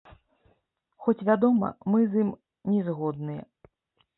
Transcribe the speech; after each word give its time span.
Хоць, 1.03 1.21
вядома, 1.29 1.67
мы 1.91 1.99
з 2.15 2.25
ім 2.25 2.29
не 2.73 2.81
згодныя. 2.89 3.43